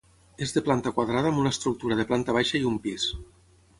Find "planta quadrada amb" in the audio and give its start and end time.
0.69-1.41